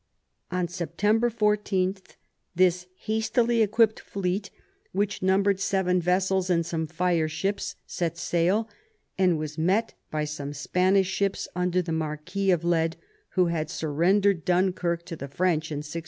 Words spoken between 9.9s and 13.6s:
by some Spanish ships under the Marquis of Leyde, who